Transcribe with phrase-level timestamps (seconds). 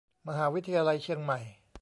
[0.27, 1.39] มหาวิทยาลัยเชียงใหม่